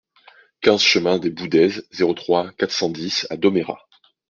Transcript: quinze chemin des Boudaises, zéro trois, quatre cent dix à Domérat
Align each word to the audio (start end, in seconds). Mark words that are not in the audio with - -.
quinze 0.61 0.81
chemin 0.81 1.19
des 1.19 1.29
Boudaises, 1.29 1.85
zéro 1.91 2.15
trois, 2.15 2.51
quatre 2.53 2.71
cent 2.71 2.89
dix 2.89 3.27
à 3.29 3.37
Domérat 3.37 3.87